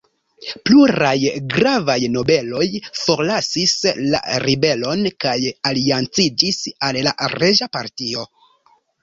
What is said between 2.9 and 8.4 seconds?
forlasis la ribelon kaj alianciĝis al la reĝa partio.